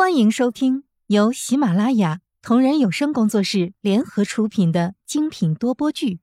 [0.00, 6.14] 欢迎收听由喜马拉雅同人有声工作室联合出品的精品多播剧《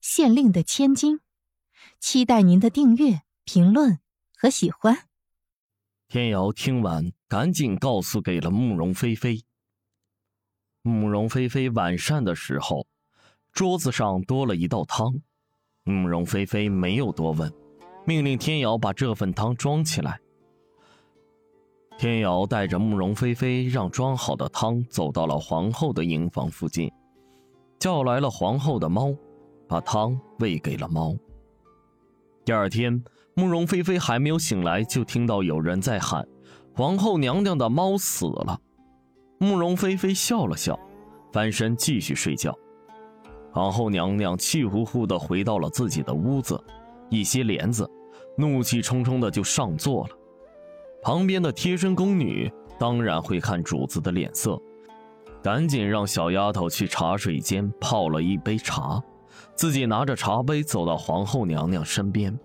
[0.00, 1.18] 县令的千金》，
[2.00, 4.00] 期待您的订阅、评论
[4.36, 5.06] 和喜欢。
[6.08, 9.44] 天瑶听完，赶紧告诉给了慕容菲菲。
[10.82, 12.88] 慕容菲菲晚膳的时候，
[13.52, 15.22] 桌子上多了一道汤，
[15.84, 17.54] 慕容菲菲没有多问，
[18.04, 20.20] 命令天瑶把这份汤装起来。
[22.00, 26.90] 天瑶带着慕容菲菲，让装好的汤走到了皇后的营房附近，
[27.78, 29.14] 叫来了皇后的猫，
[29.68, 31.14] 把汤喂给了猫。
[32.42, 36.26] 第二天，慕容菲菲还没有醒来，就听到有人在喊
[36.74, 38.58] ：“皇后娘娘的猫死了。”
[39.36, 40.80] 慕容菲菲笑了笑，
[41.34, 42.56] 翻身继续睡觉。
[43.52, 46.58] 皇后娘娘气呼呼地回到了自己的屋子，
[47.10, 47.86] 一掀帘子，
[48.38, 50.16] 怒气冲冲的就上座了。
[51.02, 54.60] 旁边的贴身宫女当然会看主子的脸色，
[55.42, 59.02] 赶紧让小丫头去茶水间泡了一杯茶，
[59.54, 62.38] 自己拿着茶杯走到皇后娘娘身边。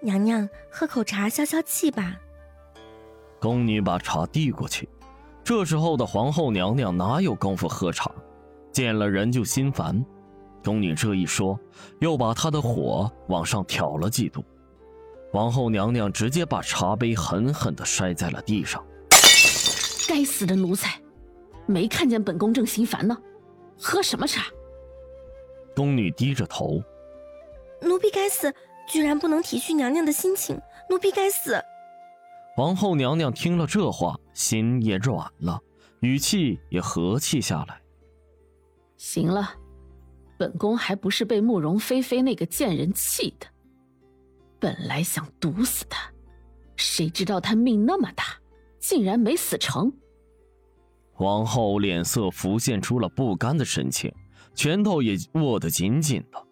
[0.00, 2.16] 娘娘，喝口茶消消气吧。
[3.40, 4.88] 宫女把茶递过去，
[5.42, 8.10] 这时候的皇后娘娘哪有功夫喝茶？
[8.70, 10.04] 见了人就心烦。
[10.62, 11.58] 宫女这一说，
[12.00, 14.44] 又把她的火往上挑了几度。
[15.36, 18.82] 皇后娘娘直接把茶杯狠狠地摔在了地上。
[20.08, 20.98] 该死的奴才，
[21.66, 23.14] 没看见本宫正心烦呢，
[23.78, 24.44] 喝什么茶？
[25.74, 26.82] 宫女低着头，
[27.82, 28.50] 奴婢该死，
[28.88, 31.62] 居然不能体恤娘娘的心情，奴婢该死。
[32.54, 35.60] 皇后娘娘听了这话，心也软了，
[36.00, 37.78] 语气也和气下来。
[38.96, 39.50] 行了，
[40.38, 43.46] 本宫还不是被慕容菲菲那个贱人气的。
[44.58, 46.10] 本来想毒死他，
[46.76, 48.24] 谁知道他命那么大，
[48.78, 49.92] 竟然没死成。
[51.12, 54.12] 皇后脸色浮现出了不甘的神情，
[54.54, 56.46] 拳头也握得紧紧的。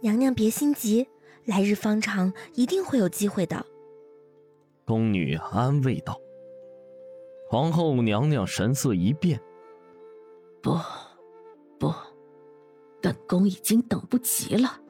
[0.00, 1.06] 娘娘别心急，
[1.44, 3.64] 来日方长，一定会有机会的。
[4.84, 6.18] 宫女安慰道。
[7.48, 9.38] 皇后娘娘神色一变
[10.62, 10.76] ：“不，
[11.78, 11.92] 不，
[13.02, 14.80] 本宫已经等不及了。”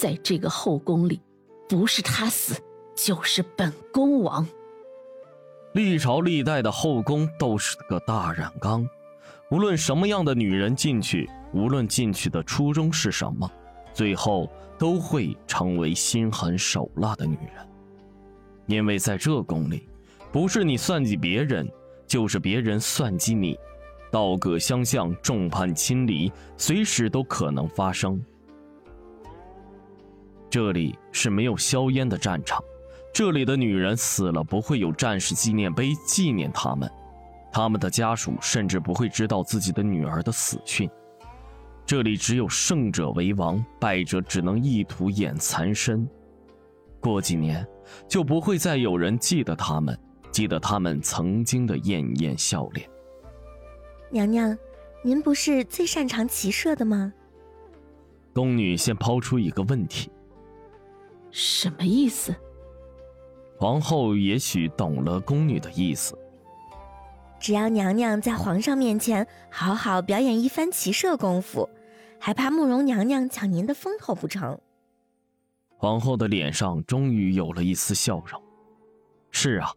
[0.00, 1.20] 在这个后宫里，
[1.68, 2.54] 不是他死，
[2.94, 4.46] 就是本宫亡。
[5.72, 8.88] 历朝历代的后宫都是个大染缸，
[9.50, 13.50] 无论什么样的女人进去，无论进去的初衷是什么，
[13.92, 14.48] 最后
[14.78, 17.68] 都会成为心狠手辣的女人。
[18.66, 19.88] 因为在这宫里，
[20.30, 21.68] 不是你算计别人，
[22.06, 23.58] 就是别人算计你，
[24.12, 28.22] 道戈相向，众叛亲离，随时都可能发生。
[30.50, 32.62] 这里是没有硝烟的战场，
[33.12, 36.90] 这里的女人死了不会有战士纪念碑纪念他们，
[37.52, 40.88] 他们的家属甚至不会知道自己的女儿的死讯。
[41.84, 46.08] 这里只有胜者为王，败者只能一吐眼残身。
[47.00, 47.66] 过几年，
[48.08, 49.98] 就不会再有人记得他们，
[50.30, 52.88] 记得他们曾经的艳艳笑脸。
[54.10, 54.56] 娘娘，
[55.02, 57.12] 您不是最擅长骑射的吗？
[58.34, 60.10] 宫女先抛出一个问题。
[61.30, 62.34] 什么意思？
[63.56, 66.16] 皇后也许懂了宫女的意思。
[67.40, 71.68] 只要娘娘在皇上面前好好表演一番骑射功夫，
[72.18, 74.58] 还怕慕容娘娘抢您的风头不成？
[75.76, 78.42] 皇后的脸上终于有了一丝笑容。
[79.30, 79.70] 是啊，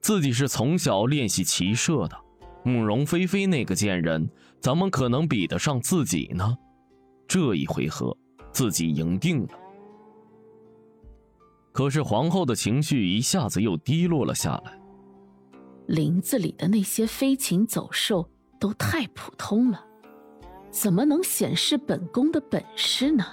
[0.00, 2.16] 自己是从小练习骑射的，
[2.64, 4.28] 慕容菲菲那个贱人
[4.60, 6.56] 怎么可能比得上自己呢？
[7.28, 8.16] 这一回合，
[8.52, 9.48] 自己赢定了。
[11.72, 14.78] 可是皇后的情绪一下子又低落了下来。
[15.86, 19.84] 林子里的那些飞禽走兽都太普通了，
[20.70, 23.24] 怎么能显示本宫的本事呢？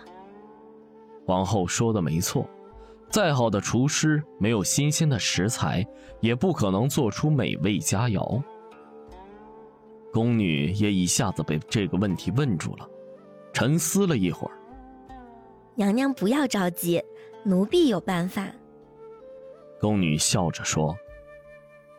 [1.25, 2.49] 皇后说的没错，
[3.09, 5.85] 再好的厨师没有新鲜的食材，
[6.21, 8.41] 也不可能做出美味佳肴。
[10.13, 12.89] 宫女也一下子被这个问题问住了，
[13.53, 14.53] 沉思了一会儿。
[15.75, 17.03] 娘娘不要着急。
[17.47, 18.45] 奴婢有办法。
[19.79, 20.93] 宫女笑着说：“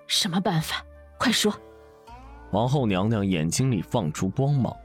[0.06, 0.84] 什么办法？
[1.18, 1.50] 快说。”
[2.52, 4.76] 皇后娘娘眼睛里放出光芒。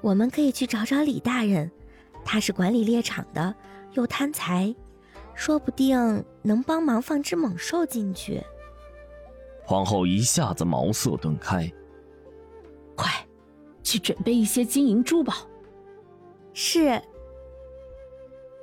[0.00, 1.70] 我们可以去找找李大人，
[2.24, 3.54] 他是管理猎场的，
[3.92, 4.74] 又贪财，
[5.34, 8.42] 说不定能帮忙放只猛兽进去。
[9.62, 11.72] 皇后一下子茅塞顿开。
[12.96, 13.08] 快，
[13.84, 15.32] 去准备一些金银珠宝。
[16.52, 17.00] 是。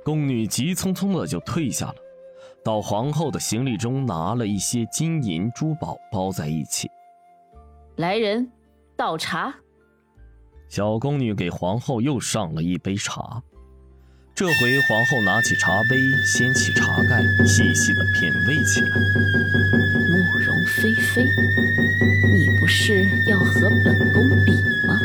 [0.04, 1.94] 宫女急匆匆的就退下了，
[2.64, 6.90] 到皇后的行李中拿了一些金银珠宝包在一起。
[7.96, 8.50] 来人，
[8.96, 9.54] 倒茶。
[10.68, 13.42] 小宫女给皇后又上了一杯茶。
[14.34, 18.88] 这回皇后拿起茶杯，掀起茶盖，细细的品味起来。
[20.08, 24.52] 慕容菲菲，你不是要和本宫比
[24.86, 24.98] 吗？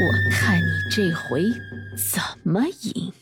[0.00, 1.52] 我看你这回
[1.94, 2.62] 怎么
[2.94, 3.12] 赢！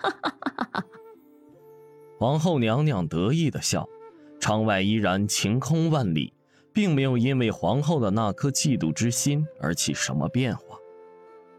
[0.00, 0.84] 哈！
[2.18, 3.88] 皇后娘娘得意的笑，
[4.40, 6.32] 窗外依然晴空万里，
[6.72, 10.78] 并没有因为皇后的那颗嫉妒之心而起什么变化。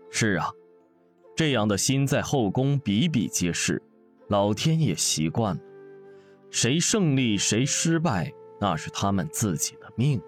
[0.10, 0.52] 是啊。
[1.36, 3.82] 这样的心在后宫比比皆是，
[4.28, 5.62] 老天也习惯了。
[6.52, 8.32] 谁胜利谁失败，
[8.62, 10.22] 那是他们自己的命。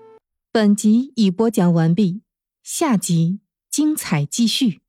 [0.52, 2.24] 本集已播讲完毕，
[2.64, 3.40] 下集
[3.70, 4.85] 精彩继续。